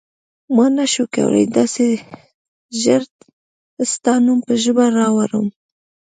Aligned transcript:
ما 0.55 0.65
نه 0.77 0.85
شو 0.93 1.03
کولای 1.15 1.45
داسې 1.57 1.85
ژر 2.81 3.01
ستا 3.93 4.13
نوم 4.25 4.39
په 4.47 4.53
ژبه 4.63 4.85
راوړم. 4.99 5.47